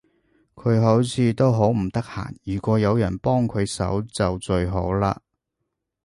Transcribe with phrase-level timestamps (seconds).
[0.55, 5.15] 佢好似都好唔得閒，如果有人幫佢手就最好嘞